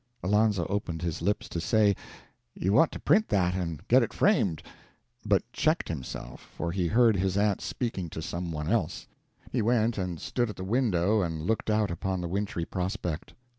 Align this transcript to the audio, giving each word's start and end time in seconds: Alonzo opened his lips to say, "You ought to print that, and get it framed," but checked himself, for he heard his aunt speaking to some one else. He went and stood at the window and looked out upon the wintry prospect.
Alonzo 0.23 0.65
opened 0.65 1.03
his 1.03 1.21
lips 1.21 1.47
to 1.47 1.61
say, 1.61 1.95
"You 2.55 2.75
ought 2.79 2.91
to 2.93 2.99
print 2.99 3.27
that, 3.27 3.53
and 3.53 3.87
get 3.87 4.01
it 4.01 4.13
framed," 4.13 4.63
but 5.23 5.43
checked 5.53 5.87
himself, 5.89 6.39
for 6.41 6.71
he 6.71 6.87
heard 6.87 7.15
his 7.17 7.37
aunt 7.37 7.61
speaking 7.61 8.09
to 8.09 8.19
some 8.19 8.51
one 8.51 8.67
else. 8.67 9.05
He 9.51 9.61
went 9.61 9.99
and 9.99 10.19
stood 10.19 10.49
at 10.49 10.55
the 10.55 10.63
window 10.63 11.21
and 11.21 11.43
looked 11.43 11.69
out 11.69 11.91
upon 11.91 12.19
the 12.19 12.27
wintry 12.27 12.65
prospect. 12.65 13.35